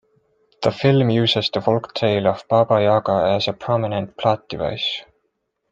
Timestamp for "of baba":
2.25-2.81